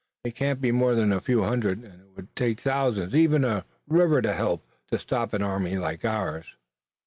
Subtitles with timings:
[0.23, 3.51] "They can't be more than a few hundreds, and it would take thousands, even with
[3.51, 6.47] a river to help, to stop an army like ours."